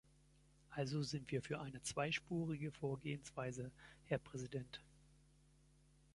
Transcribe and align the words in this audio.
Also 0.75 1.03
sind 1.03 1.31
wir 1.31 1.43
für 1.43 1.59
eine 1.61 1.83
zweispurige 1.83 2.71
Vorgehensweise, 2.71 3.69
Herr 4.05 4.17
Präsident. 4.17 4.81